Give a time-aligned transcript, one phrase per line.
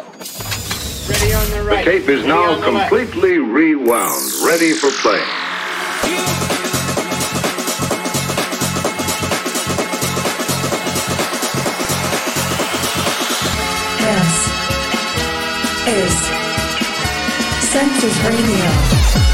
[0.00, 5.22] The tape is now completely rewound, ready for play.
[13.98, 14.30] This
[15.86, 16.14] is
[17.70, 19.29] Census Radio.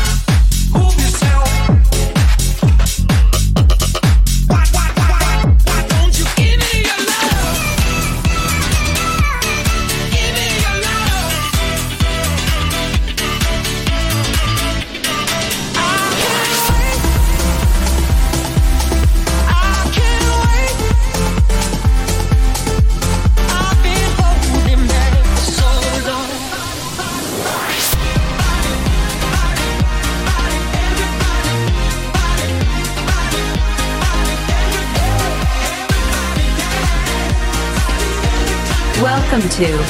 [39.56, 39.82] To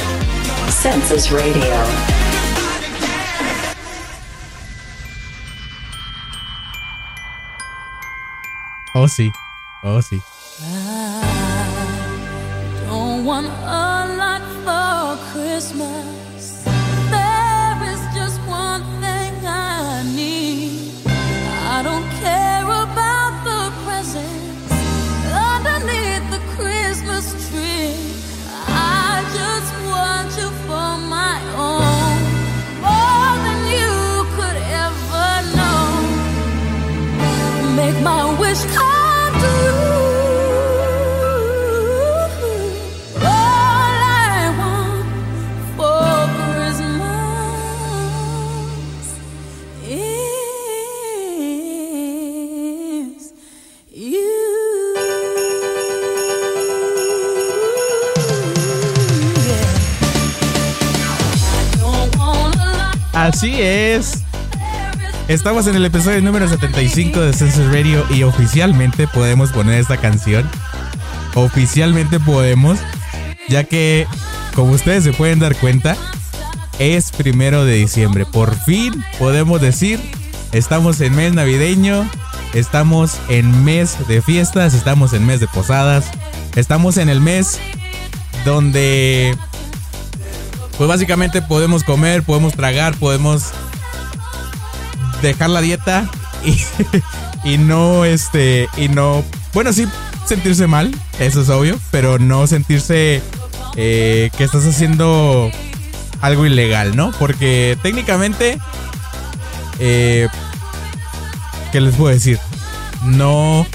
[0.70, 1.74] Census Radio.
[8.94, 9.32] Oh, sí.
[9.82, 10.22] Oh, sí.
[63.26, 64.22] Así es.
[65.26, 70.48] Estamos en el episodio número 75 de Census Radio y oficialmente podemos poner esta canción.
[71.34, 72.78] Oficialmente podemos,
[73.48, 74.06] ya que,
[74.54, 75.96] como ustedes se pueden dar cuenta,
[76.78, 78.26] es primero de diciembre.
[78.26, 79.98] Por fin podemos decir,
[80.52, 82.08] estamos en mes navideño,
[82.54, 86.04] estamos en mes de fiestas, estamos en mes de posadas,
[86.54, 87.58] estamos en el mes
[88.44, 89.36] donde
[90.76, 93.44] pues básicamente podemos comer, podemos tragar, podemos
[95.22, 96.10] dejar la dieta
[96.44, 96.58] y,
[97.48, 99.86] y no, este, y no, bueno, sí
[100.26, 103.22] sentirse mal, eso es obvio, pero no sentirse
[103.76, 105.50] eh, que estás haciendo
[106.20, 107.12] algo ilegal, ¿no?
[107.18, 108.58] Porque técnicamente,
[109.78, 110.28] eh,
[111.72, 112.38] ¿qué les puedo decir?
[113.04, 113.66] No,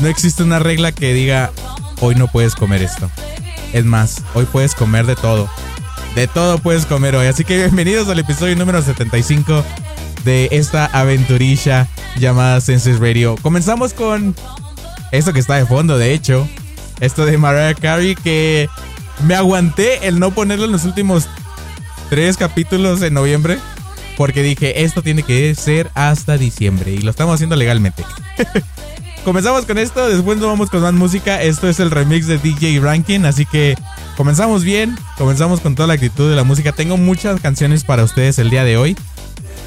[0.00, 1.50] no existe una regla que diga,
[2.00, 3.10] hoy no puedes comer esto.
[3.72, 5.50] Es más, hoy puedes comer de todo.
[6.14, 7.28] De todo puedes comer hoy.
[7.28, 9.64] Así que bienvenidos al episodio número 75
[10.24, 13.36] de esta aventurilla llamada Senses Radio.
[13.40, 14.34] Comenzamos con
[15.12, 16.48] esto que está de fondo, de hecho.
[16.98, 18.68] Esto de Mariah Carey que
[19.24, 21.28] me aguanté el no ponerlo en los últimos
[22.10, 23.58] tres capítulos en noviembre.
[24.16, 26.90] Porque dije, esto tiene que ser hasta diciembre.
[26.90, 28.04] Y lo estamos haciendo legalmente.
[29.24, 31.40] Comenzamos con esto, después nos vamos con más música.
[31.40, 33.76] Esto es el remix de DJ Rankin, así que
[34.20, 36.72] comenzamos bien, comenzamos con toda la actitud de la música.
[36.72, 38.94] Tengo muchas canciones para ustedes el día de hoy.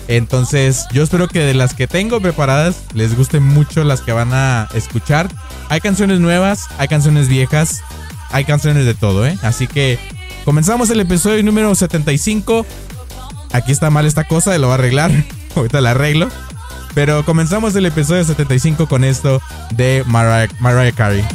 [0.07, 4.31] Entonces, yo espero que de las que tengo preparadas les gusten mucho las que van
[4.31, 5.27] a escuchar.
[5.69, 7.81] Hay canciones nuevas, hay canciones viejas,
[8.29, 9.39] hay canciones de todo, ¿eh?
[9.41, 9.97] Así que
[10.45, 12.63] comenzamos el episodio número 75.
[13.53, 15.11] Aquí está mal esta cosa, lo voy a arreglar.
[15.55, 16.29] Ahorita la arreglo.
[16.93, 19.41] Pero comenzamos el episodio 75 con esto
[19.71, 21.25] de Mariah, Mariah Carey.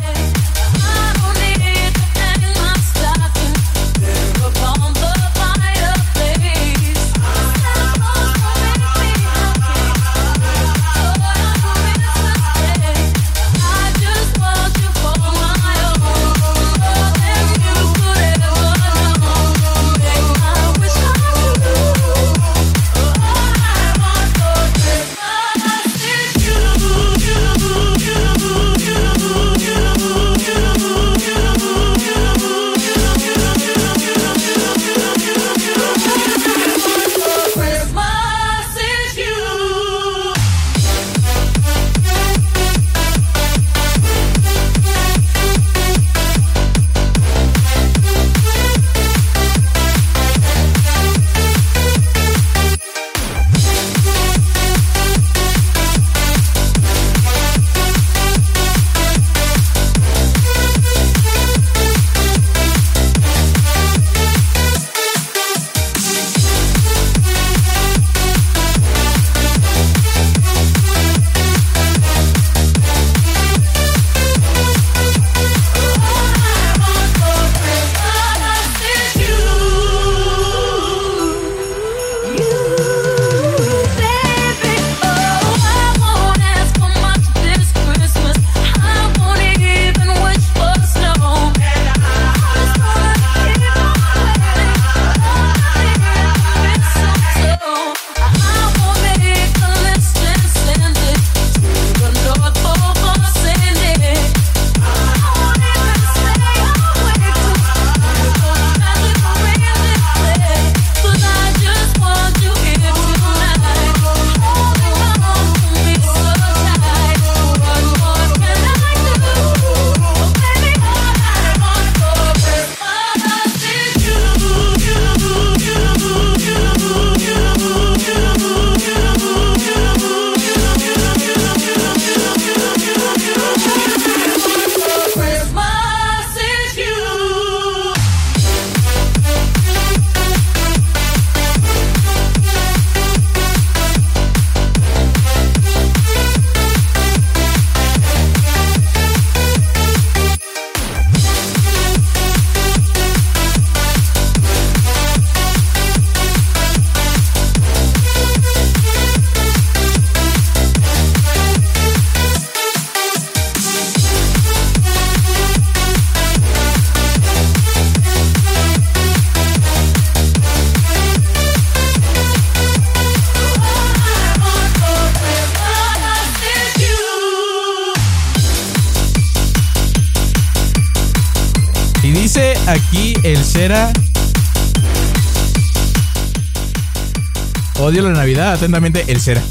[188.52, 189.42] Atentamente el Shera.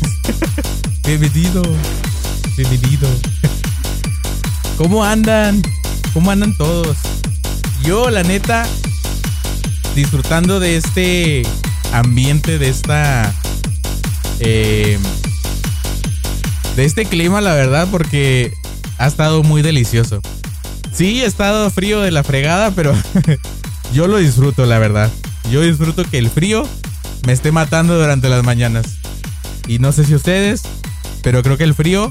[1.06, 1.62] Bienvenido.
[2.58, 3.08] Bienvenido.
[4.76, 5.62] ¿Cómo andan?
[6.14, 6.98] ¿Cómo andan todos?
[7.84, 8.66] Yo, la neta,
[9.96, 11.44] disfrutando de este
[11.94, 13.34] ambiente, de esta.
[14.40, 14.98] eh,
[16.76, 18.52] de este clima, la verdad, porque
[18.98, 20.22] ha estado muy delicioso.
[20.92, 22.96] Sí, ha estado frío de la fregada, pero
[23.94, 25.12] yo lo disfruto, la verdad.
[25.52, 26.68] Yo disfruto que el frío
[27.28, 29.00] me esté matando durante las mañanas.
[29.68, 30.62] Y no sé si ustedes,
[31.24, 32.10] pero creo que el frío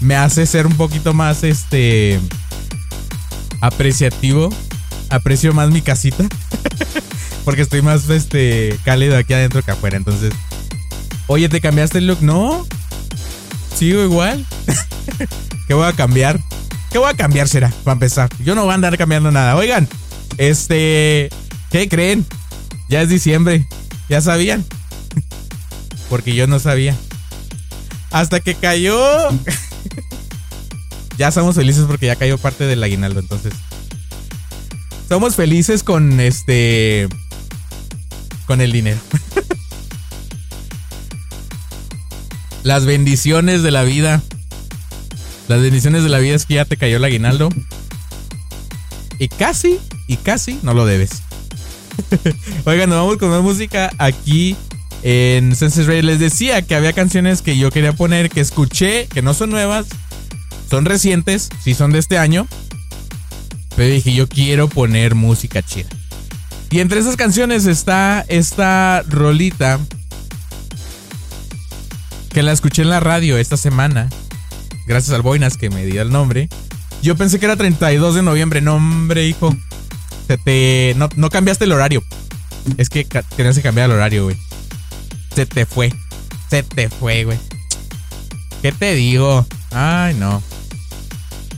[0.00, 2.18] me hace ser un poquito más este
[3.60, 4.48] apreciativo.
[5.10, 6.24] Aprecio más mi casita.
[7.44, 9.96] Porque estoy más este cálido aquí adentro que afuera.
[9.96, 10.34] Entonces.
[11.28, 12.20] Oye, ¿te cambiaste el look?
[12.20, 12.66] No.
[13.76, 14.44] Sigo igual.
[15.68, 16.40] ¿Qué voy a cambiar?
[16.90, 17.72] ¿Qué voy a cambiar será?
[17.84, 18.28] Para empezar.
[18.40, 19.54] Yo no voy a andar cambiando nada.
[19.54, 19.88] Oigan,
[20.36, 21.28] este.
[21.70, 22.26] ¿Qué creen?
[22.88, 23.68] Ya es diciembre.
[24.08, 24.64] ¿Ya sabían?
[26.08, 26.96] Porque yo no sabía.
[28.10, 28.98] Hasta que cayó.
[31.18, 33.54] ya somos felices porque ya cayó parte del aguinaldo, entonces.
[35.08, 37.08] Somos felices con este.
[38.46, 39.00] Con el dinero.
[42.62, 44.22] Las bendiciones de la vida.
[45.48, 47.50] Las bendiciones de la vida es que ya te cayó el aguinaldo.
[49.18, 49.78] Y casi,
[50.08, 51.23] y casi no lo debes.
[52.64, 54.56] Oigan, nos vamos con más música aquí
[55.02, 56.02] en Senses Radio.
[56.02, 59.86] Les decía que había canciones que yo quería poner, que escuché, que no son nuevas,
[60.70, 62.46] son recientes, sí son de este año.
[63.76, 65.88] Pero dije, yo quiero poner música chida.
[66.70, 69.78] Y entre esas canciones está esta rolita
[72.30, 74.08] que la escuché en la radio esta semana.
[74.86, 76.48] Gracias al Boinas que me dio el nombre.
[77.02, 78.60] Yo pensé que era 32 de noviembre.
[78.60, 79.54] No, hombre, hijo.
[80.26, 80.94] Se te.
[80.96, 82.02] No, no cambiaste el horario.
[82.78, 84.36] Es que tenías que cambiar el horario, güey.
[85.34, 85.92] Se te fue.
[86.48, 87.38] Se te fue, güey.
[88.62, 89.46] ¿Qué te digo?
[89.70, 90.42] Ay, no.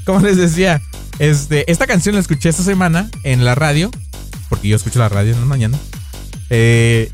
[0.04, 0.80] Como les decía,
[1.18, 3.90] este, esta canción la escuché esta semana en la radio.
[4.48, 5.78] Porque yo escucho la radio en la mañana.
[6.50, 7.10] Eh,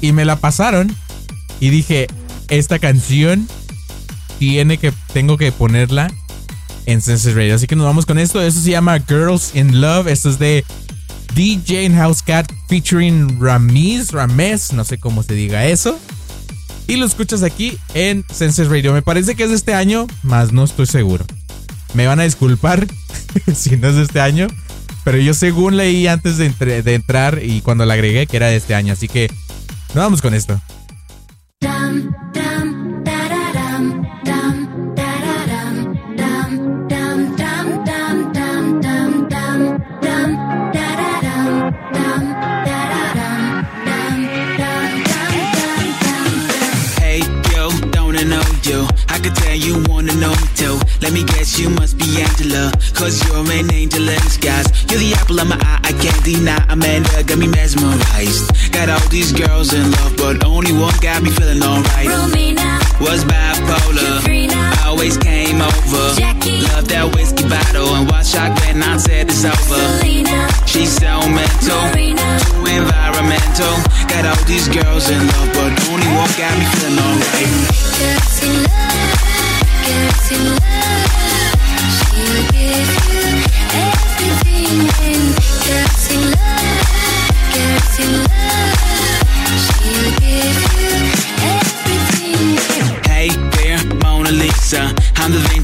[0.00, 0.94] y me la pasaron.
[1.60, 2.08] Y dije,
[2.48, 3.48] esta canción
[4.38, 6.12] tiene que, tengo que ponerla
[6.86, 7.54] en Senses Radio.
[7.54, 8.40] Así que nos vamos con esto.
[8.40, 10.08] Esto se llama Girls in Love.
[10.08, 10.64] Esto es de
[11.34, 15.98] DJ and House Cat featuring Ramiz, Ramez, no sé cómo se diga eso.
[16.86, 18.92] Y lo escuchas aquí en Senses Radio.
[18.92, 21.24] Me parece que es de este año, más no estoy seguro.
[21.94, 22.86] Me van a disculpar
[23.54, 24.48] si no es de este año.
[25.04, 26.46] Pero yo según leí antes de,
[26.94, 28.92] entrar y cuando la agregué que era de este año.
[28.92, 29.28] Así que
[29.94, 30.60] nos vamos con esto.
[51.58, 52.72] You must be Angela.
[52.94, 54.68] Cause you're an angel in disguise.
[54.88, 56.64] You're the apple of my eye, I can't deny.
[56.68, 58.72] Amanda got me mesmerized.
[58.72, 62.08] Got all these girls in love, but only one got me feeling alright.
[62.08, 64.20] Romina Was bipolar.
[64.20, 66.14] Katrina Always came over.
[66.16, 69.82] Jackie Love that whiskey bottle and watch out when I said it's over.
[70.00, 71.82] Selena She's so mental.
[71.92, 73.74] Marina Too environmental.
[74.08, 78.71] Got all these girls in love, but only one got me feeling alright.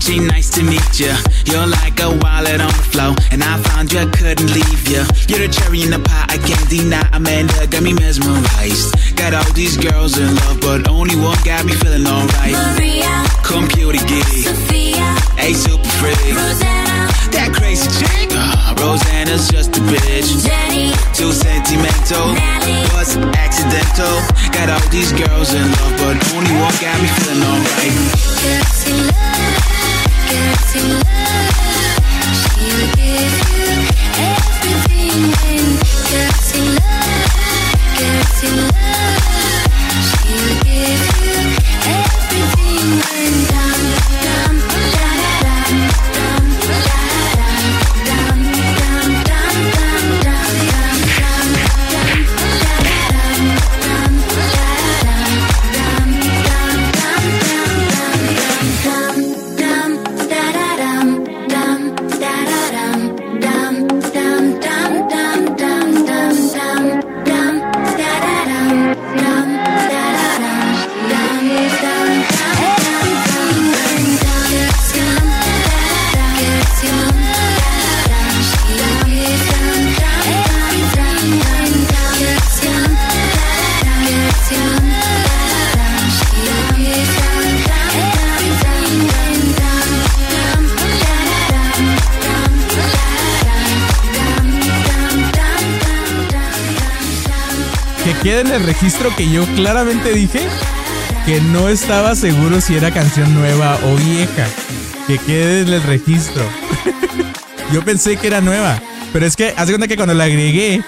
[0.09, 1.13] Vinci, nice to meet ya.
[1.45, 5.05] You're like a wallet on the floor, and I found you, I couldn't leave ya.
[5.29, 7.05] You're the cherry in the pie, I can't deny.
[7.13, 9.17] Amanda got me mesmerized.
[9.17, 12.57] Got all these girls in love, but only one got me feeling alright.
[12.57, 16.17] Maria Computer gig, Sophia a super freak.
[16.33, 20.29] Rosanna That crazy chick, uh, Rosanna's just a bitch.
[20.41, 24.17] Jenny Too sentimental, Natalie was accidental.
[24.57, 27.93] Got all these girls in love, but only one got me feeling alright.
[28.41, 29.28] Girls in love Girls in love
[32.39, 33.67] She'll give you
[34.17, 35.71] everything and
[36.11, 36.48] Girls
[98.59, 100.41] el registro que yo claramente dije
[101.25, 104.47] que no estaba seguro si era canción nueva o vieja.
[105.07, 106.43] Que quede en el registro.
[107.73, 108.83] yo pensé que era nueva.
[109.13, 110.83] Pero es que, haz de cuenta que cuando la agregué,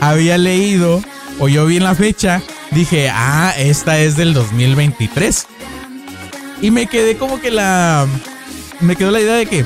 [0.00, 1.02] había leído,
[1.38, 5.46] o yo vi en la fecha, dije, ah, esta es del 2023.
[6.60, 8.06] Y me quedé como que la.
[8.80, 9.64] Me quedó la idea de que,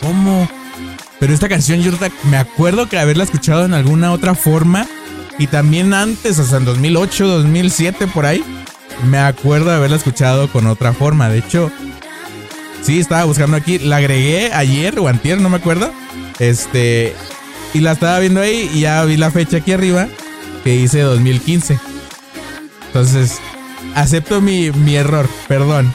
[0.00, 0.48] ¿cómo?
[1.18, 1.92] Pero esta canción yo
[2.30, 4.86] me acuerdo que haberla escuchado en alguna otra forma.
[5.38, 8.42] Y también antes, sea, en 2008, 2007, por ahí.
[9.04, 11.28] Me acuerdo de haberla escuchado con otra forma.
[11.28, 11.70] De hecho,
[12.82, 13.78] sí, estaba buscando aquí.
[13.78, 15.92] La agregué ayer o antier, no me acuerdo.
[16.38, 17.14] Este.
[17.74, 20.08] Y la estaba viendo ahí y ya vi la fecha aquí arriba
[20.64, 21.78] que dice 2015.
[22.86, 23.38] Entonces,
[23.94, 25.92] acepto mi, mi error, perdón.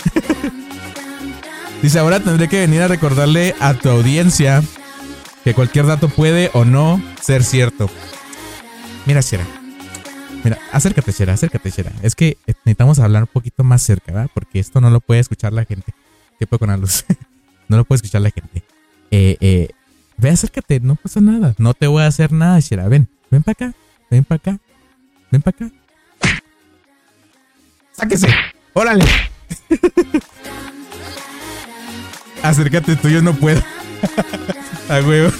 [1.81, 4.61] dice, ahora tendré que venir a recordarle a tu audiencia
[5.43, 7.89] que cualquier dato puede o no ser cierto.
[9.05, 9.45] Mira, Shera.
[10.43, 11.91] Mira, acércate, Shera, acércate, Shera.
[12.01, 14.29] Es que necesitamos hablar un poquito más cerca, ¿verdad?
[14.33, 15.93] Porque esto no lo puede escuchar la gente.
[16.39, 17.05] ¿Qué puedo con la luz?
[17.67, 18.63] no lo puede escuchar la gente.
[19.11, 19.69] Eh, eh,
[20.17, 21.53] ve, acércate, no pasa nada.
[21.57, 22.87] No te voy a hacer nada, Shera.
[22.87, 23.77] Ven, ven para acá,
[24.09, 24.59] ven para acá,
[25.31, 25.71] ven para acá.
[27.93, 28.27] Sáquese,
[28.73, 29.05] órale.
[32.43, 33.61] acércate tú, yo no puedo.
[34.89, 35.31] A huevo.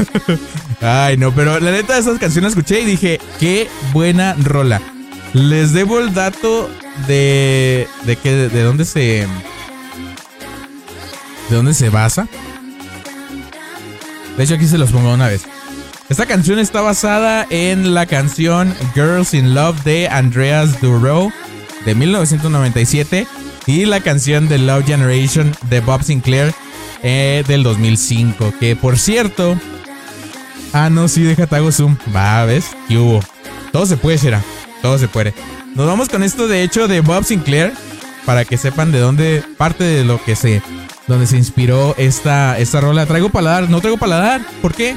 [0.82, 4.82] Ay, no, pero la neta de esas canciones escuché y dije, qué buena rola.
[5.34, 6.70] Les debo el dato
[7.08, 7.88] de.
[8.06, 8.32] de que.
[8.50, 9.28] de dónde se.
[11.50, 12.28] de dónde se basa.
[14.38, 15.44] De hecho, aquí se los pongo una vez.
[16.10, 21.32] Esta canción está basada en la canción Girls in Love de Andreas Duro
[21.86, 23.28] de 1997
[23.66, 26.54] y la canción The Love Generation de Bob Sinclair
[27.04, 28.54] eh, del 2005.
[28.60, 29.58] Que por cierto.
[30.74, 31.98] Ah, no, sí, déjate hago zoom.
[32.16, 32.66] Va, ¿ves?
[32.88, 33.22] ¿Qué hubo?
[33.72, 34.42] Todo se puede, Shera.
[34.82, 35.34] Todo se puede.
[35.76, 37.74] Nos vamos con esto, de hecho, de Bob Sinclair.
[38.26, 39.44] Para que sepan de dónde.
[39.58, 40.62] Parte de lo que se.
[41.08, 43.06] Donde se inspiró esta, esta rola.
[43.06, 43.70] Traigo paladar.
[43.70, 44.42] No traigo paladar.
[44.62, 44.96] ¿Por qué?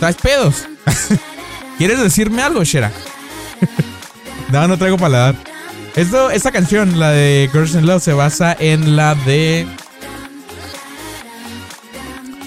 [0.00, 0.66] ¿Traes pedos?
[1.78, 2.92] ¿Quieres decirme algo, Shera?
[4.50, 5.34] no, no traigo paladar.
[5.96, 9.66] Esto, esta canción, la de Girls in Love, se basa en la de.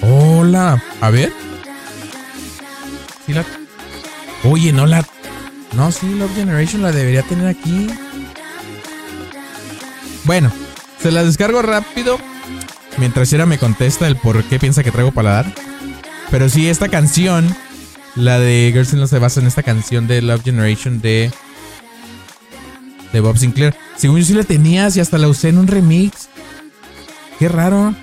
[0.02, 0.82] Hola.
[1.00, 1.47] A ver.
[4.44, 5.04] Oye, no la.
[5.72, 7.88] No, sí, Love Generation la debería tener aquí.
[10.24, 10.50] Bueno,
[11.00, 12.18] se la descargo rápido.
[12.96, 15.46] Mientras Shera me contesta el por qué piensa que traigo paladar.
[16.30, 17.54] Pero sí, esta canción,
[18.14, 21.30] la de Girls in Love, se basa en esta canción de Love Generation de.
[23.12, 23.74] de Bob Sinclair.
[23.96, 26.28] Según yo sí la tenías y hasta la usé en un remix.
[27.38, 27.94] Qué raro.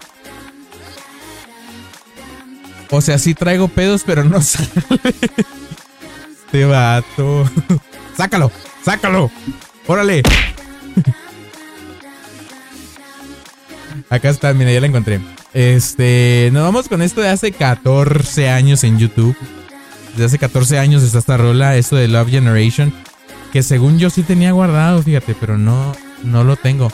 [2.90, 4.70] O sea, sí traigo pedos, pero no sale.
[6.46, 7.50] Este vato.
[8.18, 8.52] Sácalo,
[8.84, 9.32] sácalo.
[9.88, 10.24] Órale.
[14.10, 15.20] Acá está, mira, ya la encontré.
[15.54, 19.36] Este, nos vamos con esto de hace 14 años en YouTube.
[20.12, 22.94] Desde hace 14 años está esta rola, esto de Love Generation.
[23.52, 26.92] Que según yo sí tenía guardado, fíjate, pero no, no lo tengo.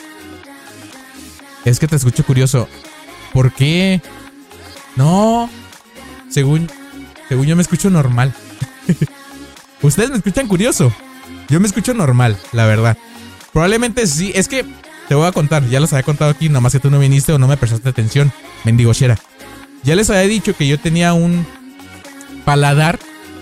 [1.64, 2.68] Es que te escucho curioso.
[3.32, 4.00] ¿Por qué?
[4.96, 5.48] No,
[6.32, 6.68] según,
[7.28, 8.34] según yo me escucho normal.
[9.82, 10.92] Ustedes me escuchan curioso.
[11.48, 12.96] Yo me escucho normal, la verdad.
[13.52, 14.32] Probablemente sí.
[14.34, 14.64] Es que
[15.08, 15.68] te voy a contar.
[15.68, 16.48] Ya los había contado aquí.
[16.48, 18.32] Nomás que tú no viniste o no me prestaste atención.
[18.64, 19.18] Mendigo Shera.
[19.82, 21.46] Ya les había dicho que yo tenía un
[22.44, 22.98] paladar.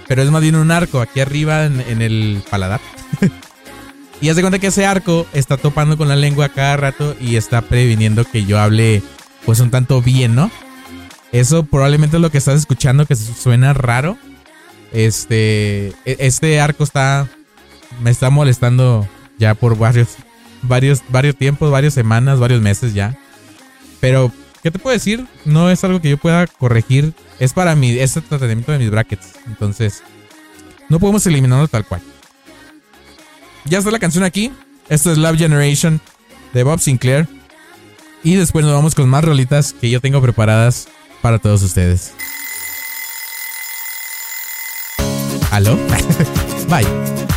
[0.08, 2.80] Pero es más bien un arco aquí arriba en, el paladar.
[4.20, 7.36] y haz de cuenta que ese arco está topando con la lengua cada rato y
[7.36, 9.02] está previniendo que yo hable
[9.46, 10.50] pues un tanto bien, ¿no?
[11.32, 14.18] Eso probablemente es lo que estás escuchando que suena raro.
[14.92, 17.28] Este, e- este arco está,
[18.02, 19.08] me está molestando
[19.38, 20.16] ya por varios,
[20.62, 23.16] varios, varios tiempos, varias semanas, varios meses ya.
[24.00, 24.32] Pero,
[24.62, 25.26] ¿qué te puedo decir?
[25.44, 27.12] No es algo que yo pueda corregir.
[27.38, 29.34] Es para mi, este tratamiento de mis brackets.
[29.46, 30.02] Entonces,
[30.88, 32.02] no podemos eliminarlo tal cual.
[33.66, 34.52] Ya está la canción aquí.
[34.88, 36.00] Esto es Love Generation
[36.52, 37.28] de Bob Sinclair.
[38.24, 40.88] Y después nos vamos con más rolitas que yo tengo preparadas
[41.20, 42.12] para todos ustedes.
[45.50, 45.76] ¿Aló?
[46.68, 47.29] Bye.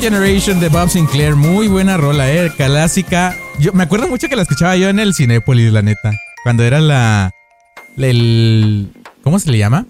[0.00, 3.36] Generation de Bob Sinclair, muy buena rola, eh, clásica.
[3.58, 6.12] Yo me acuerdo mucho que la escuchaba yo en el Cinépolis, la neta.
[6.42, 7.32] Cuando era la.
[7.98, 8.92] El.
[9.22, 9.86] ¿Cómo se le llama?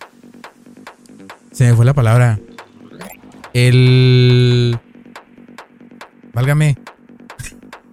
[1.53, 2.40] Se me fue la palabra.
[3.55, 4.77] El.
[6.33, 6.77] Válgame.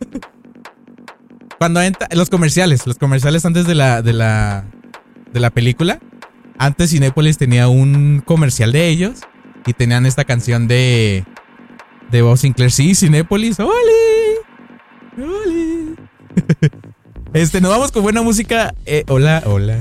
[1.59, 2.07] Cuando entra.
[2.13, 2.87] Los comerciales.
[2.87, 4.01] Los comerciales antes de la.
[4.01, 4.65] de la.
[5.31, 5.99] de la película.
[6.57, 9.19] Antes Cinépolis tenía un comercial de ellos.
[9.67, 11.25] Y tenían esta canción de.
[12.11, 12.71] De Bob Sinclair.
[12.71, 13.59] Sí, Cinépolis.
[13.59, 13.69] ¡Oli!
[15.17, 15.95] ¡Oli!
[17.33, 18.73] Este, nos vamos con buena música.
[18.85, 19.77] Eh, hola, hola.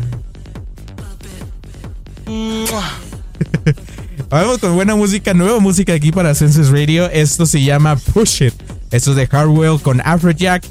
[4.29, 7.09] Vamos con buena música, nueva música aquí para Census Radio.
[7.11, 8.55] Esto se llama Push It.
[8.91, 10.65] Esto es de Hardwell con Afrojack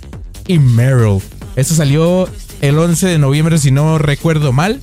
[0.47, 1.21] y Meryl.
[1.55, 2.29] Esto salió
[2.61, 4.81] el 11 de noviembre, si no recuerdo mal.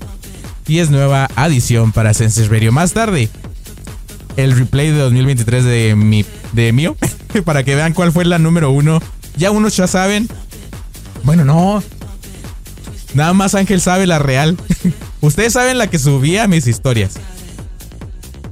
[0.67, 2.73] Y es nueva adición para Census Radio.
[2.73, 3.29] Más tarde,
[4.37, 6.97] el replay de 2023 de mi de mío
[7.45, 9.01] para que vean cuál fue la número uno.
[9.37, 10.29] Ya unos ya saben.
[11.25, 11.83] Bueno, no.
[13.15, 14.57] Nada más Ángel sabe la real.
[15.21, 17.15] Ustedes saben la que subía a mis historias.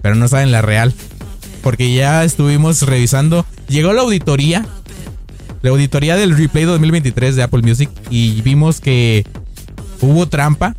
[0.02, 0.94] Pero no saben la real.
[1.62, 3.44] Porque ya estuvimos revisando.
[3.68, 4.66] Llegó la auditoría.
[5.62, 7.90] La auditoría del replay 2023 de Apple Music.
[8.08, 9.26] Y vimos que
[10.00, 10.74] hubo trampa.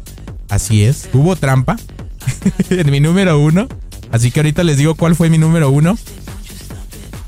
[0.49, 1.77] Así es, hubo trampa.
[2.69, 3.67] en mi número uno.
[4.12, 5.97] Así que ahorita les digo cuál fue mi número uno.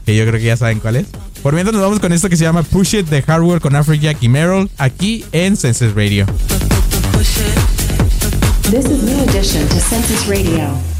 [0.06, 1.08] Que yo creo que ya saben cuál es.
[1.41, 4.22] Por mientras nos vamos con esto que se llama Push It de Hardware con Afrojack
[4.22, 4.69] y Meryl.
[4.78, 6.26] Aquí en Senses Radio.
[8.69, 10.92] This is new addition to Census Radio.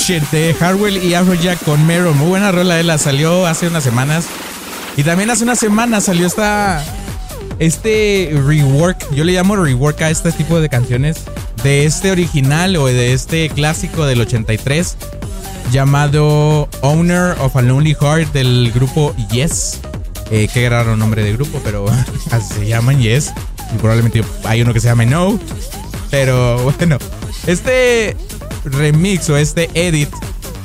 [0.00, 2.14] Push It de Harwell y Afrojack con Mero.
[2.14, 4.24] Muy buena rola, eh, la salió hace unas semanas.
[4.96, 6.82] Y también hace unas semanas salió esta.
[7.58, 9.12] Este rework.
[9.14, 11.24] Yo le llamo rework a este tipo de canciones.
[11.62, 14.96] De este original o de este clásico del 83.
[15.70, 19.80] Llamado Owner of a Lonely Heart del grupo Yes.
[20.30, 21.84] Eh, qué raro nombre de grupo, pero
[22.54, 23.34] se llaman Yes.
[23.74, 25.38] Y probablemente hay uno que se llame No.
[26.10, 26.96] Pero bueno,
[27.46, 28.16] este
[28.64, 30.08] remix o este edit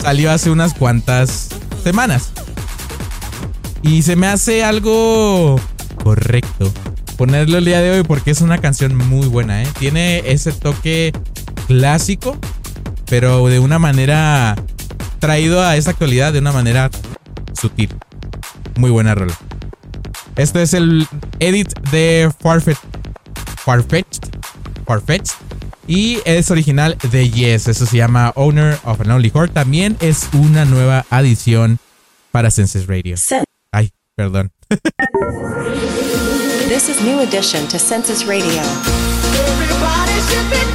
[0.02, 1.50] salió hace unas cuantas
[1.84, 2.32] semanas.
[3.82, 5.60] Y se me hace algo
[6.04, 6.72] correcto
[7.16, 9.68] ponerlo el día de hoy porque es una canción muy buena, ¿eh?
[9.80, 11.14] Tiene ese toque
[11.68, 12.38] clásico,
[13.08, 14.56] pero de una manera
[15.20, 16.90] traído a esta actualidad de una manera
[17.60, 17.96] sutil.
[18.76, 19.34] Muy buena rola.
[20.36, 21.08] Este es el
[21.40, 22.80] edit de Farfetch.
[23.64, 24.24] Farfetched.
[24.86, 25.45] Farfetched.
[25.88, 27.68] Y es original de Yes.
[27.68, 29.54] Eso se llama Owner of an Only Heart.
[29.54, 31.80] También es una nueva adición
[32.32, 33.16] para Senses Radio.
[33.72, 34.52] Ay, perdón.
[36.68, 38.62] This is new addition to Census Radio.
[39.62, 40.66] Everybody should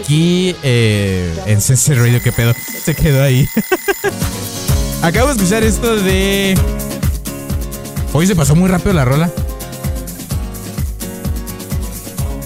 [0.00, 2.20] aquí eh, en Sense Radio.
[2.22, 2.54] ¿Qué pedo?
[2.84, 3.48] Se quedó ahí.
[5.02, 6.58] Acabo de escuchar esto de.
[8.12, 9.30] Hoy se pasó muy rápido la rola.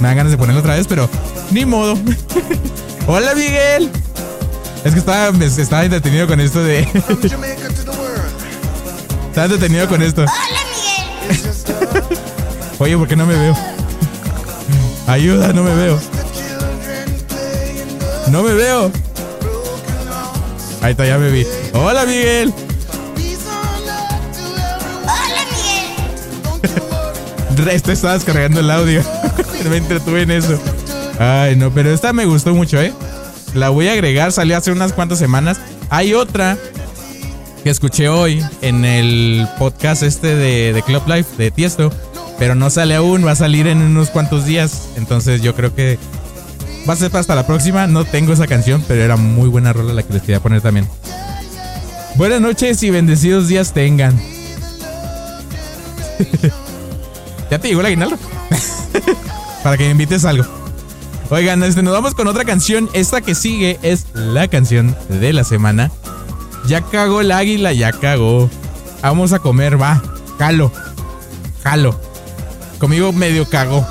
[0.01, 1.09] Me dan ganas de ponerla otra vez, pero
[1.51, 1.99] ni modo.
[3.07, 3.91] Hola, Miguel.
[4.85, 6.81] Es que estaba, estaba entretenido con esto de.
[9.29, 10.25] Estaba entretenido con esto.
[11.29, 12.05] Just love.
[12.79, 13.57] Oye, ¿por qué no me veo?
[15.09, 15.99] Ayuda, no me veo.
[18.29, 18.91] No me veo.
[20.83, 21.47] Ahí está, ya me vi.
[21.73, 22.53] Hola, Miguel.
[23.15, 25.23] Peace on earth to everyone.
[26.43, 27.75] Don't you worry.
[27.75, 29.03] Esto estaba descargando el audio.
[29.71, 30.59] me entretuve en eso.
[31.19, 32.93] Ay, no, pero esta me gustó mucho, ¿eh?
[33.55, 35.59] La voy a agregar, salió hace unas cuantas semanas.
[35.89, 36.59] Hay otra
[37.63, 41.93] que escuché hoy en el podcast este de, de Club Life de Tiesto,
[42.39, 44.89] pero no sale aún, va a salir en unos cuantos días.
[44.97, 45.99] Entonces yo creo que
[46.89, 47.87] va a ser hasta la próxima.
[47.87, 50.89] No tengo esa canción, pero era muy buena rola la que les quería poner también.
[52.17, 54.21] Buenas noches y bendecidos días tengan.
[57.51, 58.17] Ya te llegó el aguinaldo.
[59.63, 60.45] Para que me invites algo.
[61.31, 62.89] Oigan, este, nos vamos con otra canción.
[62.95, 65.91] Esta que sigue es la canción de la semana.
[66.67, 68.51] Ya cagó el águila, ya cagó.
[69.03, 70.03] Vamos a comer, va.
[70.39, 70.73] Jalo.
[71.63, 72.01] Jalo.
[72.79, 73.87] Conmigo medio cagó.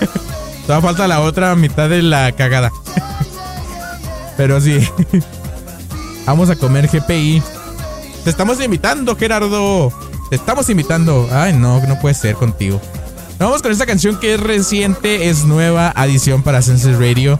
[0.70, 2.70] Todavía falta la otra mitad de la cagada.
[4.36, 4.78] Pero sí.
[6.26, 7.42] Vamos a comer GPI.
[8.22, 9.92] Te estamos invitando, Gerardo.
[10.28, 11.28] Te estamos invitando.
[11.32, 12.80] Ay, no, no puede ser contigo.
[13.40, 17.36] Vamos con esta canción que es reciente, es nueva adición para Senses Radio.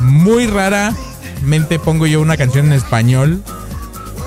[0.00, 3.42] Muy raramente pongo yo una canción en español.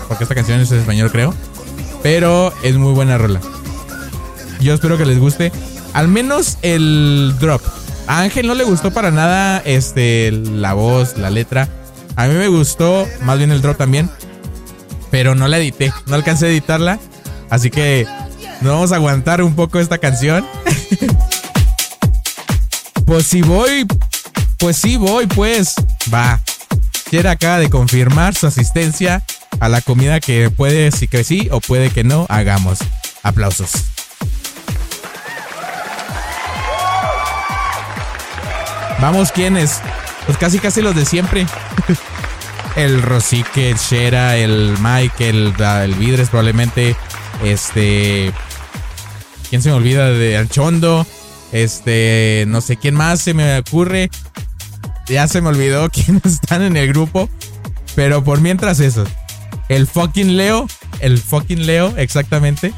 [0.07, 1.33] Porque esta canción es en español, creo.
[2.03, 3.41] Pero es muy buena rola.
[4.59, 5.51] Yo espero que les guste.
[5.93, 7.63] Al menos el drop.
[8.09, 11.69] A Ángel no le gustó para nada este, la voz, la letra.
[12.15, 14.09] A mí me gustó, más bien el drop también.
[15.11, 16.97] Pero no la edité, no alcancé a editarla.
[17.51, 18.07] Así que
[18.61, 20.43] nos vamos a aguantar un poco esta canción.
[23.05, 23.85] pues si voy,
[24.57, 25.75] pues sí voy, pues
[26.11, 26.39] va.
[27.11, 29.23] Quiere acaba de confirmar su asistencia
[29.59, 32.79] a la comida que puede, sí que sí o puede que no, hagamos.
[33.21, 33.88] Aplausos.
[39.01, 39.81] Vamos, ¿quiénes?
[40.25, 41.45] Pues casi casi los de siempre.
[42.75, 46.95] el Rosique, el Shera, el Mike, el, el Vidres probablemente.
[47.43, 48.31] Este.
[49.49, 50.09] ¿Quién se me olvida?
[50.09, 51.07] De Alchondo.
[51.51, 52.43] Este.
[52.47, 54.09] No sé quién más se me ocurre.
[55.07, 57.29] Ya se me olvidó quiénes están en el grupo.
[57.95, 59.05] Pero por mientras eso.
[59.69, 60.67] El fucking Leo.
[60.99, 62.73] El fucking Leo, exactamente.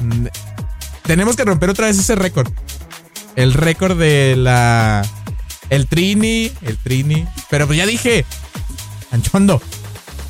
[0.00, 0.26] Mm,
[1.02, 2.50] Tenemos que romper otra vez ese récord.
[3.36, 5.02] El récord de la.
[5.70, 6.50] El Trini.
[6.62, 7.26] El Trini.
[7.50, 8.24] Pero pues ya dije.
[9.10, 9.60] Anchondo.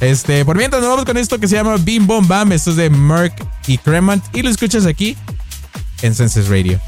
[0.01, 2.53] Este, por mientras nos vamos con esto que se llama Bim Bom Bam.
[2.53, 4.25] Esto es de Merck y Cremant.
[4.35, 5.17] Y lo escuchas aquí
[6.03, 6.81] en Senses Radio.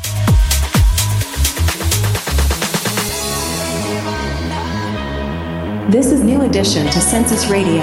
[5.90, 7.82] This is new addition to Census Radio.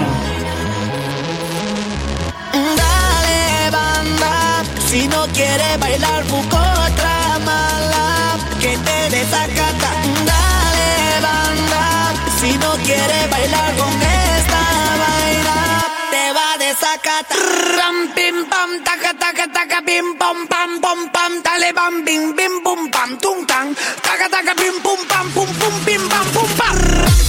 [2.52, 9.85] Dale banda, si no quieres bailar busca otra mala que te desacata.
[12.46, 14.62] Si no quieres bailar con esta
[15.02, 15.82] vaina
[16.12, 17.38] te va a desacatar.
[17.76, 22.62] Ram pim pam taca taca taca pim pam pam pom pam dale bam bim bim
[22.62, 27.25] bum pam tum tam taca taca pim pum pam pum pum pim pam pum pam.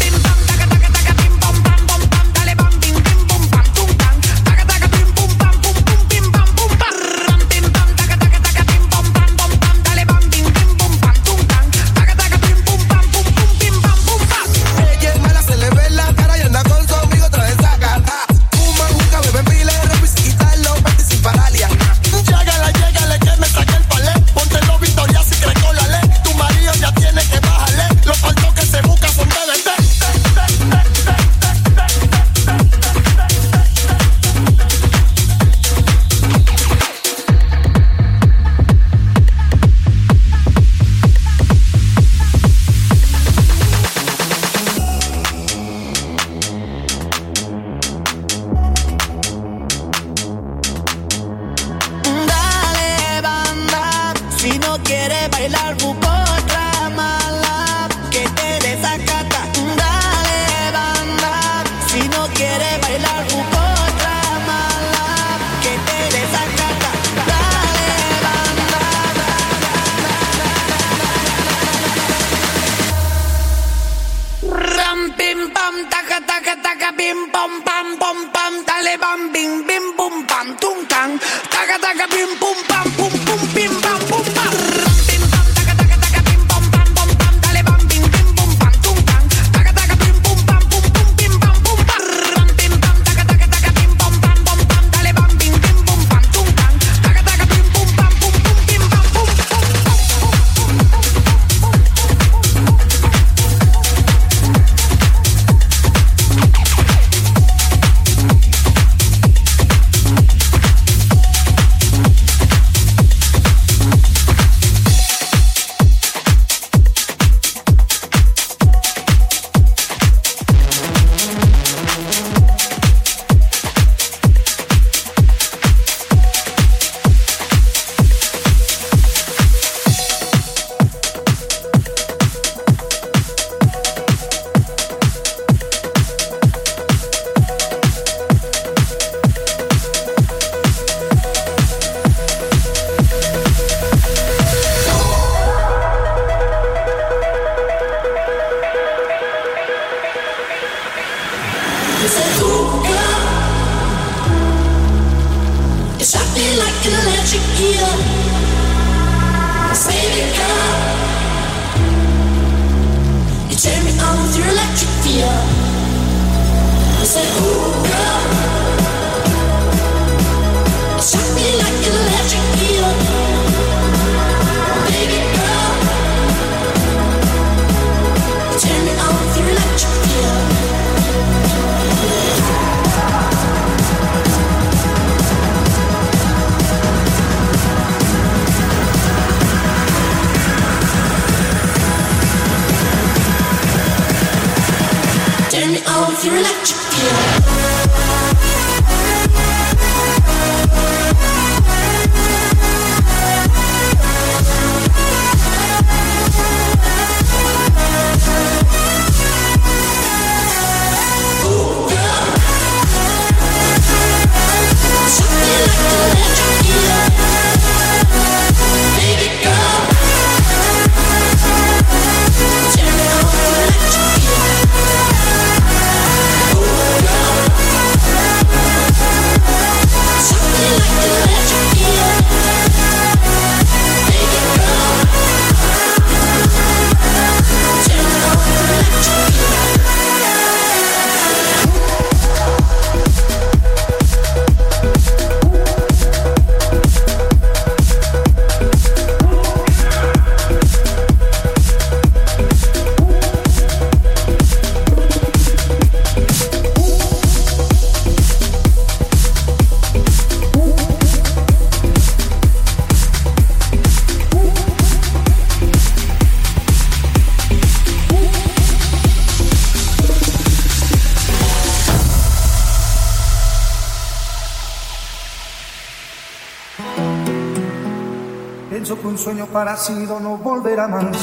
[279.18, 281.18] Sueño parecido no volverá más.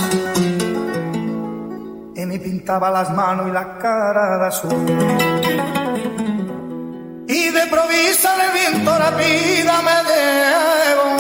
[2.16, 4.72] Y me pintaba las manos y la cara de azul.
[7.28, 11.16] Y de provisa el viento la vida me llevó.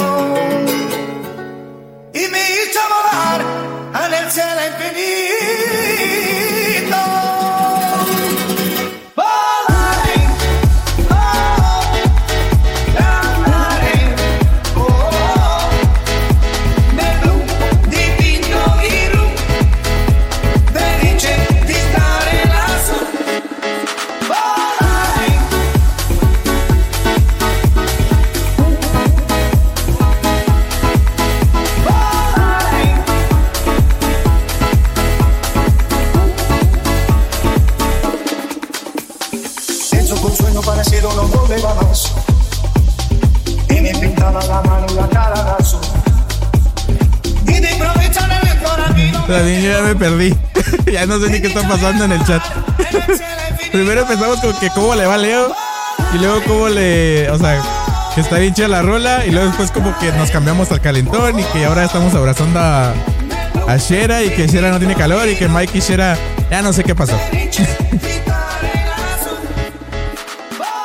[2.12, 3.40] Y me hizo volar
[4.06, 5.93] en el cielo infinito.
[50.04, 50.36] Perdí.
[50.92, 52.42] ya no sé ni qué está pasando en el chat.
[53.72, 55.50] Primero empezamos con que cómo le va Leo.
[56.14, 57.30] Y luego cómo le.
[57.30, 57.62] O sea,
[58.14, 59.24] que está bien chida la rola.
[59.24, 61.40] Y luego después como que nos cambiamos al calentón.
[61.40, 62.92] Y que ahora estamos abrazando a,
[63.66, 64.22] a Shera.
[64.22, 65.26] Y que Shera no tiene calor.
[65.28, 66.18] Y que Mike y Shera.
[66.50, 67.18] Ya no sé qué pasó.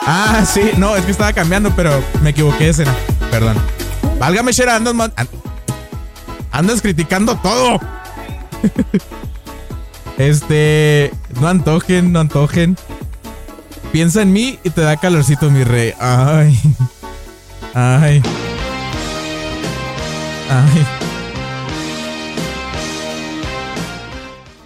[0.06, 0.72] ah, sí.
[0.78, 2.96] No, es que estaba cambiando, pero me equivoqué de escena.
[3.30, 3.58] Perdón.
[4.18, 4.78] Válgame, Shera.
[4.78, 4.96] Andas,
[6.52, 7.80] andas criticando todo.
[10.20, 12.76] Este, no antojen, no antojen.
[13.94, 15.94] Piensa en mí y te da calorcito, mi rey.
[15.98, 16.60] Ay.
[17.74, 18.22] Ay.
[20.50, 20.86] Ay.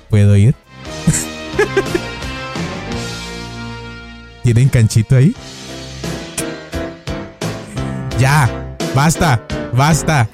[0.09, 0.55] ¿Puedo ir?
[4.43, 5.35] ¿Tienen canchito ahí?
[8.17, 8.49] Ya,
[8.95, 9.39] basta,
[9.71, 10.27] basta.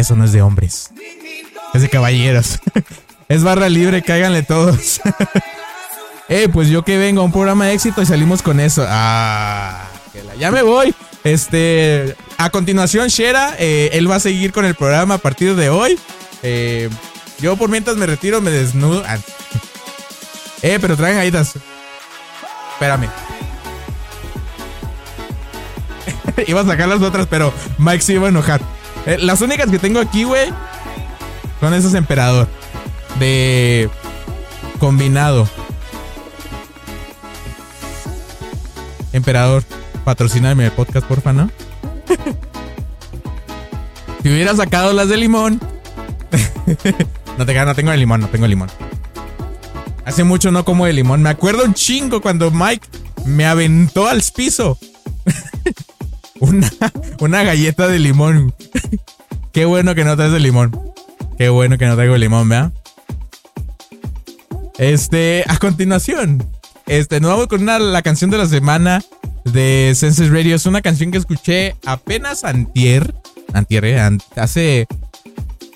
[0.00, 0.90] Eso no es de hombres.
[1.74, 2.58] Es de caballeros.
[3.28, 5.02] es barra libre, cáiganle todos.
[6.30, 8.82] eh, pues yo que vengo a un programa de éxito y salimos con eso.
[8.88, 9.86] Ah,
[10.38, 10.94] ya me voy.
[11.22, 15.68] Este, a continuación, Shera, eh, él va a seguir con el programa a partir de
[15.68, 15.98] hoy.
[16.42, 16.88] Eh,
[17.38, 19.04] yo por mientras me retiro, me desnudo.
[19.06, 19.18] Ah.
[20.62, 21.54] Eh, pero traen aidas.
[22.74, 23.08] Espérame.
[26.46, 28.60] iba a sacar las otras, pero Mike se iba a enojar.
[29.06, 30.50] Eh, las únicas que tengo aquí, güey,
[31.60, 32.48] son esos emperador.
[33.18, 33.88] De
[34.78, 35.48] combinado.
[39.12, 39.64] Emperador,
[40.04, 41.50] patrocíname el podcast, porfa, ¿no?
[44.22, 45.60] si hubiera sacado las de limón.
[47.38, 48.70] no te no tengo de limón, no tengo de limón.
[50.04, 51.22] Hace mucho no como de limón.
[51.22, 52.86] Me acuerdo un chingo cuando Mike
[53.26, 54.78] me aventó al piso.
[56.40, 56.70] una,
[57.18, 58.54] una galleta de limón.
[59.52, 60.78] Qué bueno que no traes de limón.
[61.38, 62.72] Qué bueno que no traigo limón, ¿verdad?
[64.78, 66.42] Este, a continuación,
[66.86, 69.02] este, nos vamos con la canción de la semana
[69.44, 70.56] de Senses Radio.
[70.56, 73.14] Es una canción que escuché apenas antier.
[73.52, 74.86] Antier, eh, hace...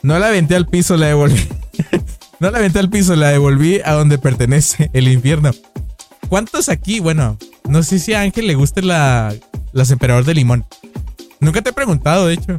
[0.02, 1.48] No la aventé al piso, la devolví.
[2.40, 5.50] no la aventé al piso, la devolví a donde pertenece, el infierno.
[6.28, 7.00] ¿Cuántos aquí?
[7.00, 9.34] Bueno, no sé si a Ángel le guste la,
[9.72, 10.64] las emperador de limón.
[11.40, 12.58] Nunca te he preguntado, de hecho.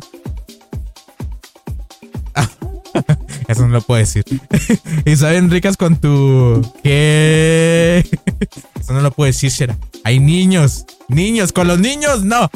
[3.47, 4.23] Eso no lo puedo decir.
[5.05, 6.61] y saben ricas con tu.
[6.83, 8.03] ¿Qué?
[8.79, 9.77] Eso no lo puedo decir, Shera.
[10.03, 10.85] Hay niños.
[11.07, 11.51] Niños.
[11.51, 12.49] Con los niños, no.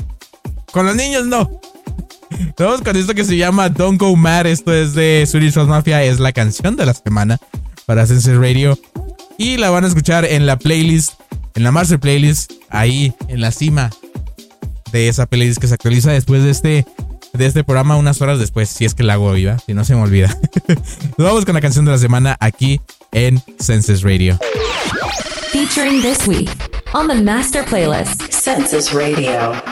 [0.71, 1.49] Con los niños, no.
[2.57, 4.47] Vamos con esto que se llama Don't Go Mad.
[4.47, 6.03] Esto es de Swedish House Mafia.
[6.03, 7.39] Es la canción de la semana
[7.85, 8.77] para Sense Radio.
[9.37, 11.13] Y la van a escuchar en la playlist,
[11.55, 13.89] en la master playlist, ahí en la cima
[14.91, 16.85] de esa playlist que se actualiza después de este,
[17.39, 19.95] de este programa, unas horas después, si es que la hago viva, si no se
[19.95, 20.27] me olvida.
[21.17, 22.81] Nos vamos con la canción de la semana aquí
[23.11, 24.37] en Senses Radio.
[25.51, 26.49] Featuring this week
[26.93, 28.21] on the Master Playlist.
[28.31, 29.68] Census Radio.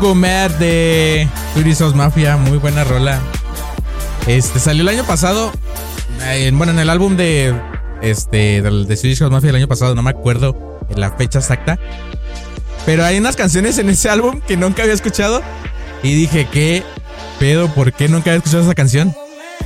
[0.00, 1.28] Don't Go Mad de
[1.78, 3.20] House Mafia, muy buena rola.
[4.26, 5.52] Este salió el año pasado.
[6.22, 7.54] eh, en- bueno, en el álbum de
[8.00, 11.78] este de House Mafia el año pasado, no me acuerdo la fecha exacta.
[12.86, 15.42] Pero hay unas canciones en ese álbum que nunca había escuchado.
[16.02, 16.82] Y dije, ¿qué
[17.38, 17.68] pedo?
[17.68, 19.14] ¿Por qué nunca había escuchado esa canción?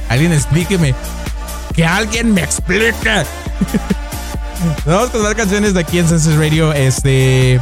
[0.08, 0.96] Alguien explíqueme.
[1.76, 2.92] Que alguien me explique.
[4.84, 6.72] Vamos con más canciones de aquí en Senses Radio.
[6.72, 7.60] Este.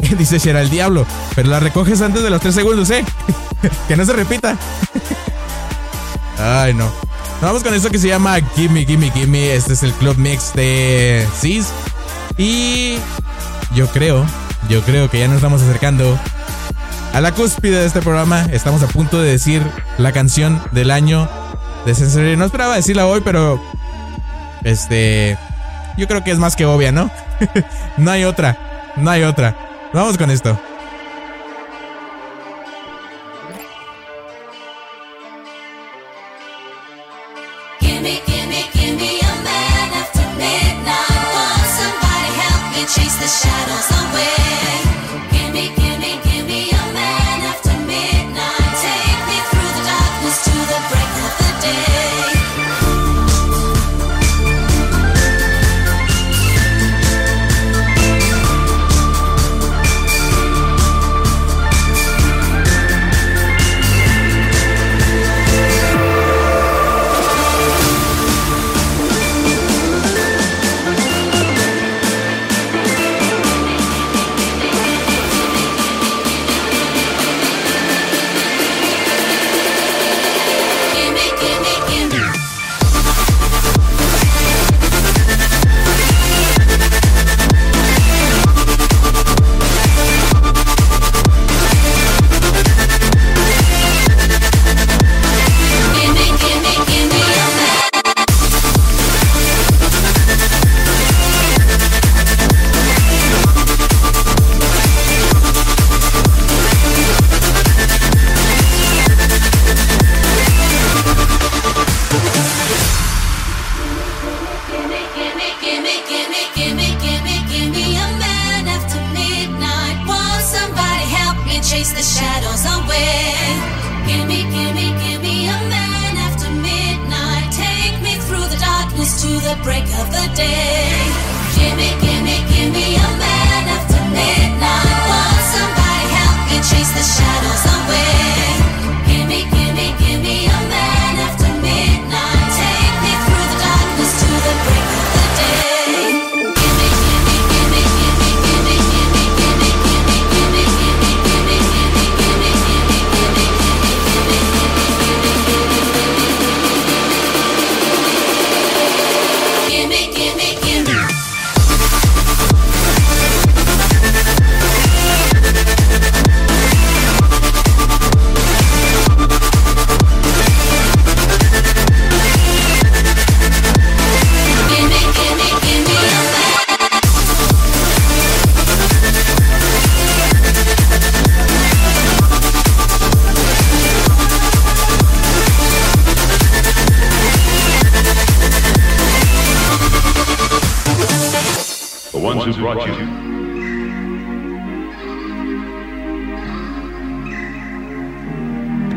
[0.18, 1.06] Dice Shera el diablo.
[1.34, 3.04] Pero la recoges antes de los 3 segundos, ¿eh?
[3.88, 4.56] que no se repita.
[6.38, 6.90] Ay, no.
[7.40, 9.54] Vamos con esto que se llama Gimme, Gimme, Gimme.
[9.54, 11.68] Este es el club mix de Cis.
[12.36, 12.96] Y
[13.74, 14.26] yo creo,
[14.68, 16.18] yo creo que ya nos estamos acercando
[17.12, 18.46] a la cúspide de este programa.
[18.52, 19.62] Estamos a punto de decir
[19.98, 21.28] la canción del año
[21.86, 22.36] de Sensory.
[22.36, 23.60] No esperaba decirla hoy, pero
[24.64, 25.38] este,
[25.96, 27.10] yo creo que es más que obvia, ¿no?
[27.96, 29.69] no hay otra, no hay otra.
[29.92, 30.69] Vamos con esto.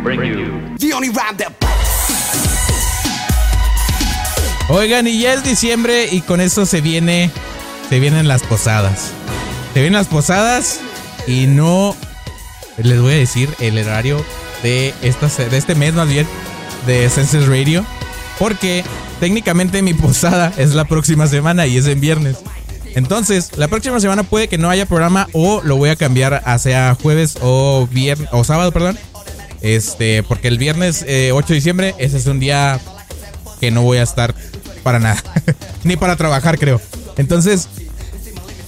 [0.04, 0.76] Bring you.
[0.78, 1.54] The only rhyme that
[4.70, 7.30] Oigan, y ya es diciembre y con eso se viene,
[7.89, 9.12] se vienen las posadas.
[9.74, 10.80] Se vienen las posadas
[11.28, 11.95] y no
[12.78, 14.24] les voy a decir el horario
[14.64, 16.26] de, esta, se- de este mes más bien
[16.88, 17.86] de Senses Radio.
[18.39, 18.84] Porque
[19.20, 22.38] técnicamente mi posada es la próxima semana y es en viernes.
[22.95, 26.95] Entonces, la próxima semana puede que no haya programa o lo voy a cambiar hacia
[27.01, 28.97] jueves o viernes o sábado, perdón.
[29.64, 32.80] Este, porque el viernes eh, 8 de diciembre, ese es un día
[33.61, 34.36] que no voy a estar
[34.84, 35.24] para nada.
[35.86, 36.82] Ni para trabajar, creo.
[37.18, 37.70] Entonces,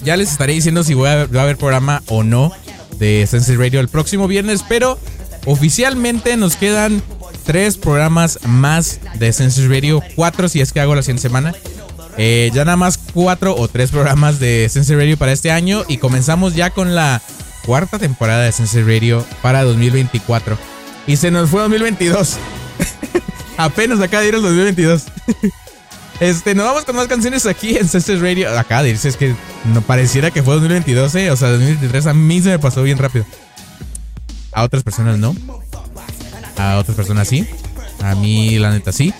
[0.04, 2.52] ya les estaré diciendo si voy a, va a haber programa o no
[2.98, 4.64] de Sense Radio el próximo viernes.
[4.68, 4.98] Pero
[5.46, 7.04] oficialmente nos quedan
[7.44, 10.02] tres programas más de Sense Radio.
[10.16, 11.54] Cuatro si es que hago la siguiente semana.
[12.18, 15.84] Eh, ya nada más cuatro o tres programas de Sense Radio para este año.
[15.90, 17.22] Y comenzamos ya con la
[17.66, 20.58] cuarta temporada de Sense Radio para 2024.
[21.08, 22.38] Y se nos fue 2022.
[23.58, 25.04] Apenas acaba de ir el 2022.
[26.22, 28.58] Este, nos vamos con más canciones aquí en Senses Radio.
[28.58, 29.36] Acá de irse, es que
[29.74, 31.32] no pareciera que fue 2022, ¿eh?
[31.32, 33.26] O sea, 2023 a mí se me pasó bien rápido.
[34.54, 35.36] A otras personas no.
[36.58, 37.46] A otras personas sí.
[38.02, 39.14] A mí, la neta, sí.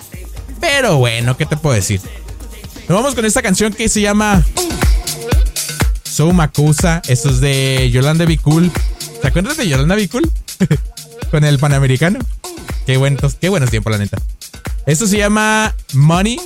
[0.58, 2.00] Pero bueno, ¿qué te puedo decir?
[2.88, 4.42] Nos vamos con esta canción que se llama
[6.04, 7.02] So Makusa.
[7.08, 8.72] Esto es de Yolanda Be Cool.
[9.20, 10.30] ¿Te acuerdas de Yolanda Be Cool?
[11.30, 12.18] con el Panamericano.
[12.86, 14.18] Qué buenos, qué buenos tiempos, la neta.
[14.86, 16.38] Esto se llama Money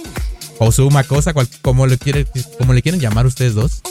[0.58, 1.98] o Makusa, cual- como, le
[2.72, 3.82] le quieren llamar ustedes dos.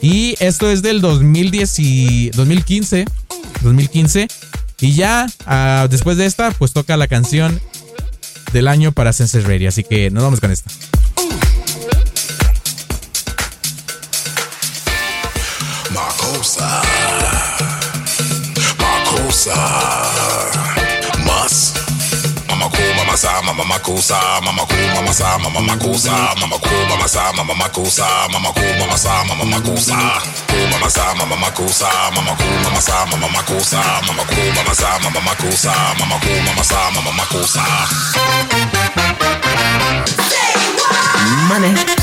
[0.00, 3.04] Y esto es del 2010 y 2015.
[3.62, 4.28] 2015.
[4.80, 7.60] Y ya ah, después de esta, pues toca la canción
[8.52, 9.68] del año para Senses Radio.
[9.68, 10.70] Así que nos vamos con esta.
[15.90, 16.91] Makosa.
[19.42, 19.58] Makosa.
[21.26, 21.72] Mas.
[22.48, 27.08] Mama cool, mama sa, mama makusa, mama cool, mama sa, mama makusa, mama cool, mama
[27.08, 29.98] sa, mama makusa, mama cool, mama sa, mama makusa,
[30.46, 34.98] cool, mama sa, mama makusa, mama cool, mama sa, mama makusa, mama cool, mama sa,
[35.02, 37.64] mama makusa, mama cool, mama sa, mama makusa.
[41.48, 42.01] Money.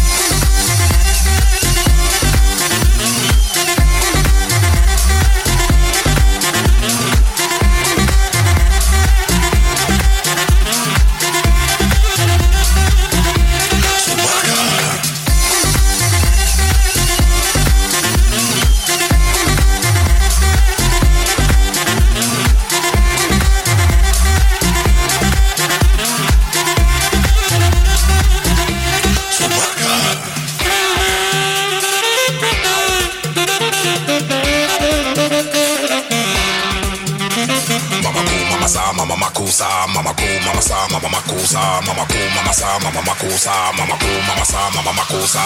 [43.29, 45.45] cosa, mama mama, mama sa, mama makosa.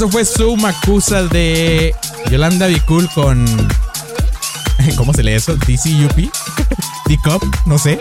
[0.00, 1.94] Eso fue su Makusa de
[2.30, 3.44] Yolanda Bicul con.
[4.96, 5.56] ¿Cómo se lee eso?
[5.56, 6.32] DCUP.
[7.04, 7.98] D-Cup, no sé.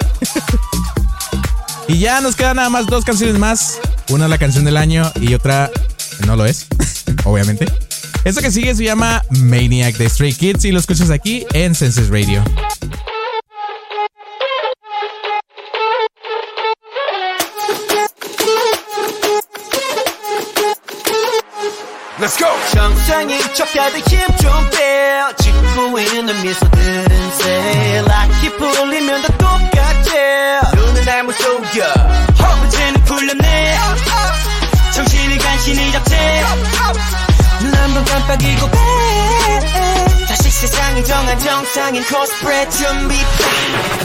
[1.90, 3.80] y ya nos quedan nada más dos canciones más.
[4.08, 5.70] Una la canción del año y otra
[6.26, 6.68] no lo es,
[7.26, 7.66] obviamente.
[8.24, 12.08] Esto que sigue se llama Maniac de Stray Kids y lo escuchas aquí en Senses
[12.08, 12.42] Radio.
[23.20, 25.22] 정상인 척하듯 힘좀 빼.
[25.40, 28.02] 짓고 있는 미소들은 새.
[28.08, 30.72] 락이 풀리면 다 똑같아.
[30.74, 31.84] 눈을 잘못 속여.
[32.40, 33.78] 허브제는 풀렸네.
[34.94, 36.46] 정신을 간신히 잡채.
[37.62, 38.78] 눈 한 번 깜빡이고 빼.
[40.50, 43.16] 세상이 정한 정상인 코스프레 준비.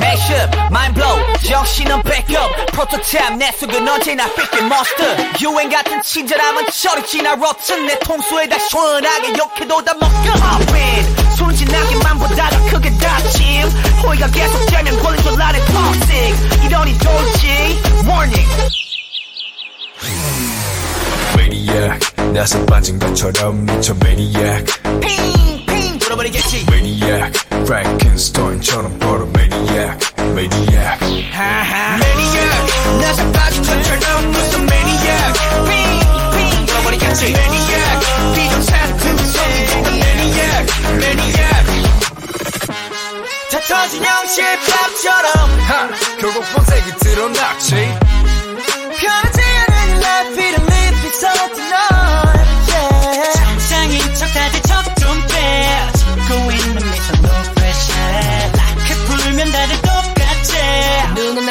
[0.01, 2.67] Mashup, mind blow, 정신 은 backup.
[2.73, 5.17] 프로토타입 내 속은 언제나 삐끗 monster.
[5.43, 7.87] 유행 같은 친절함은 저리 지나 rotten.
[7.87, 10.33] 내 통수에 다 시원하게 욕해도 다 먹여.
[10.35, 13.69] Hop in, 순진하게만 보다 더 크게 다짐.
[14.05, 16.65] 호의가 계속되면 걸린 줄 아는 toxic.
[16.65, 17.49] 이러니 돌지,
[18.07, 18.49] warning.
[21.37, 24.65] Maniac 나서 빠진 것처럼 미쳐 Maniac
[25.01, 25.64] 핑,
[26.05, 26.67] 물어버리겠지.
[26.69, 27.33] Maniac
[27.65, 31.31] 프랑켄스타인처럼 걸어 Maniac Maniac.
[31.33, 31.97] 하하.
[31.97, 35.33] Maniac 나 자빠진 것처럼 무슨 Maniac?
[36.37, 37.25] 삐삐 물어버리겠지.
[37.33, 41.67] Maniac 비정상 틈속이 보는 Maniac Maniac.
[43.51, 45.61] 다 터진 형실밥처럼.
[45.61, 45.89] 하
[46.21, 47.75] 결국 본색이 드러났지.
[49.01, 51.64] 변하지 않은 내 피를 밑에 쏟아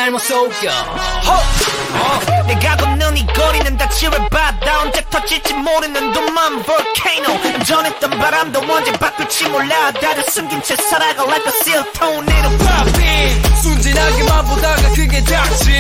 [0.03, 0.69] 날못 속여.
[0.69, 4.81] 어, 내가 걷는 이 거리는 다 치열바다.
[4.81, 7.63] 언제 터질지 모르는 둠만 volcano.
[7.63, 9.93] 전했던 바람도 언제 바꿀지 몰라.
[9.93, 15.71] 다들 숨긴 채 살아가 like a seal tornado 파피 순진하게만 보다가 그게 닥치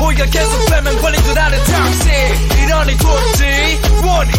[0.00, 3.80] 호의가 계속 빼면 걸린 줄 아는 닥치 이러니 도지.
[4.06, 4.32] 원이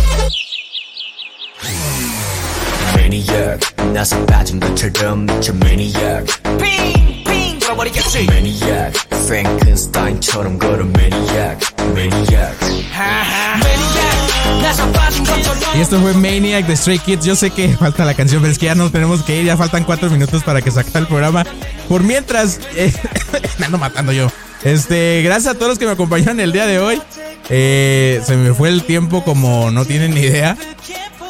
[2.95, 3.59] 매니악
[3.93, 6.25] 나서 빠진 것처럼 미쳐 매니악
[6.57, 8.25] 빙빙 돌아버리겠지.
[8.25, 8.93] 매니악
[9.26, 11.58] 프랭켄스타인처럼 걸어 매니악
[11.94, 17.24] 매니악 매니악 나서 빠진 것처럼 Y esto fue Maniac de Stray Kids.
[17.24, 19.46] Yo sé que falta la canción, pero es que ya nos tenemos que ir.
[19.46, 21.46] Ya faltan cuatro minutos para que se acabe el programa.
[21.88, 22.92] Por mientras, eh,
[23.58, 24.30] me ando matando yo.
[24.64, 27.00] Este, gracias a todos los que me acompañaron el día de hoy.
[27.48, 30.56] Eh, se me fue el tiempo como no tienen ni idea.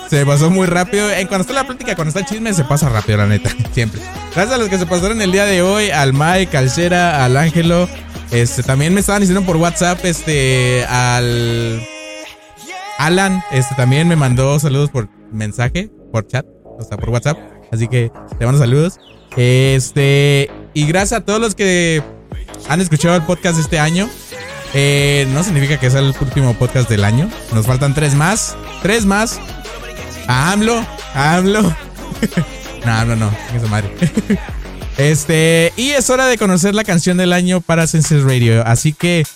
[0.09, 1.09] Se pasó muy rápido.
[1.09, 3.49] Eh, cuando está la plática, cuando está el chisme, se pasa rápido, la neta.
[3.73, 4.01] Siempre.
[4.33, 5.89] Gracias a los que se pasaron el día de hoy.
[5.89, 7.87] Al Mike, al Shera, al Ángelo.
[8.31, 11.81] Este, también me estaban diciendo por WhatsApp, este, al
[12.97, 17.37] Alan, este, también me mandó saludos por mensaje, por chat, o sea, por WhatsApp.
[17.71, 18.99] Así que te mando saludos.
[19.35, 22.01] Este, y gracias a todos los que
[22.67, 24.09] han escuchado el podcast este año.
[24.73, 27.29] Eh, no significa que sea el último podcast del año.
[27.53, 28.57] Nos faltan tres más.
[28.81, 29.39] Tres más.
[30.27, 30.85] A AMLO.
[31.13, 31.61] A AMLO.
[32.85, 33.31] no, AMLO no.
[33.59, 33.89] su madre.
[34.97, 38.65] Este, y es hora de conocer la canción del año para Senses Radio.
[38.65, 39.27] Así que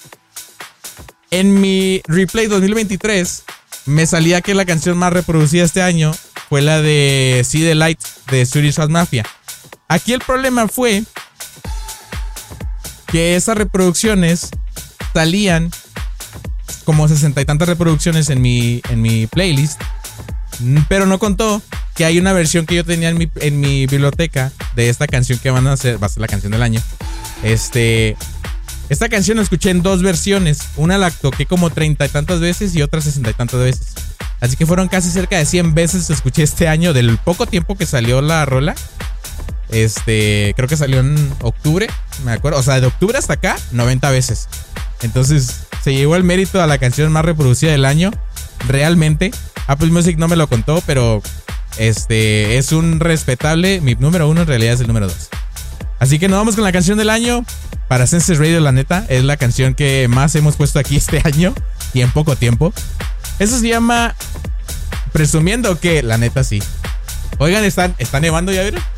[1.29, 3.43] en mi replay 2023
[3.85, 6.13] me salía que la canción más reproducida este año
[6.49, 7.99] fue la de See the Light
[8.31, 9.23] de Swedish House Mafia.
[9.87, 11.03] Aquí el problema fue
[13.05, 14.49] que esas reproducciones
[15.13, 15.69] salían
[16.85, 19.79] como sesenta y tantas reproducciones en mi, en mi playlist.
[20.59, 21.61] Mm, Pero no contó
[21.95, 25.39] que hay una versión que yo tenía en mi, en mi biblioteca de esta canción
[25.39, 26.81] que van a hacer, va a ser la canción del año.
[27.43, 28.15] Este,
[28.89, 30.59] esta canción la escuché en dos versiones.
[30.75, 33.93] Una la toqué como treinta y tantas veces y otra sesenta y tantas veces.
[34.41, 37.77] Así que fueron casi cerca de 100 veces que escuché este año del poco tiempo
[37.77, 38.75] que salió la rola.
[39.69, 41.87] Este, creo que salió en octubre,
[42.25, 42.59] me acuerdo.
[42.59, 44.49] O sea, de octubre hasta acá, 90 veces.
[45.03, 48.11] Entonces, se llevó el mérito a la canción más reproducida del año.
[48.67, 49.31] Realmente.
[49.72, 51.22] Apple Music no me lo contó, pero
[51.78, 53.80] este es un respetable.
[53.80, 55.30] Mi número uno en realidad es el número dos.
[55.97, 57.45] Así que nos vamos con la canción del año.
[57.88, 61.53] Para Senses Radio, la neta, es la canción que más hemos puesto aquí este año
[61.93, 62.74] y en poco tiempo.
[63.39, 64.13] Eso se llama
[65.13, 66.61] Presumiendo que, la neta, sí.
[67.38, 68.82] Oigan, están, está nevando, ¿ya vieron?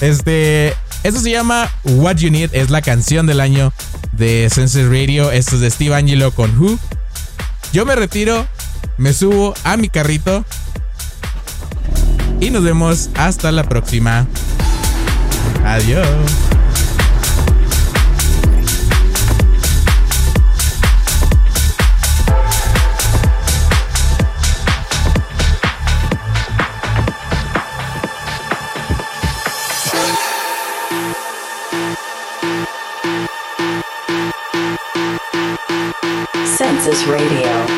[0.00, 3.70] Este, eso se llama What You Need, es la canción del año
[4.12, 5.30] de Senses Radio.
[5.30, 6.78] Esto es de Steve Angelo con Who.
[7.74, 8.48] Yo me retiro,
[9.00, 10.44] me subo a mi carrito
[12.38, 14.26] y nos vemos hasta la próxima.
[15.64, 16.06] Adiós.
[36.44, 37.69] Census Radio.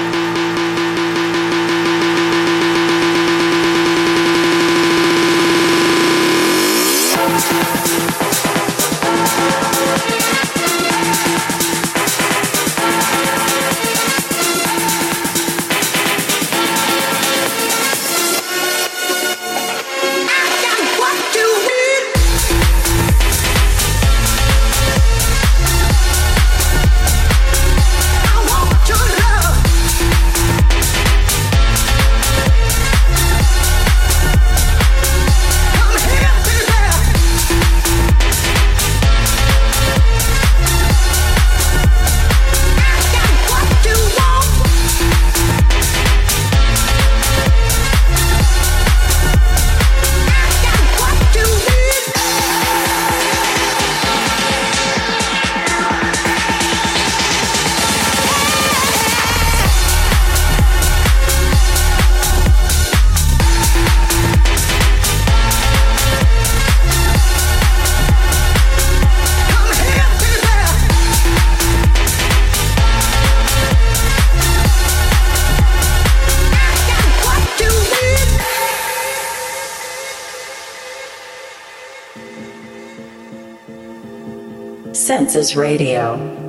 [85.33, 86.42] Census Radio.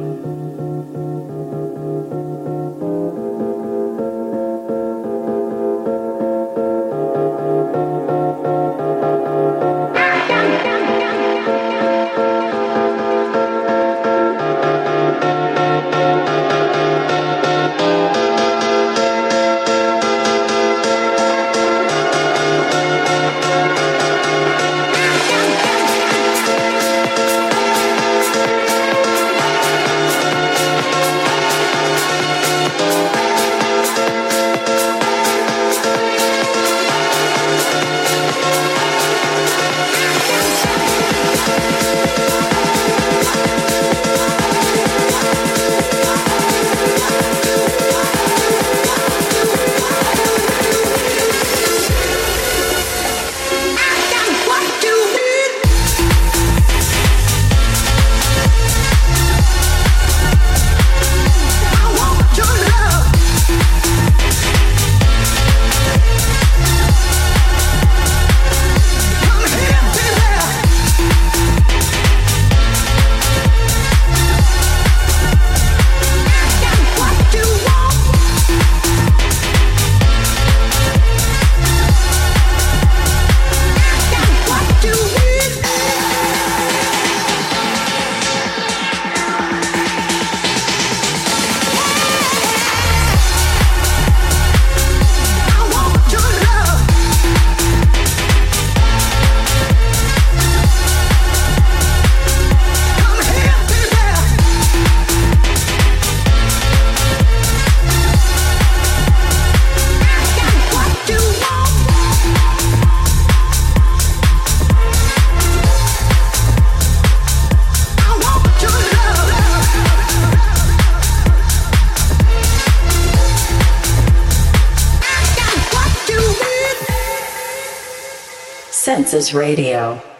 [129.14, 130.13] Census Radio.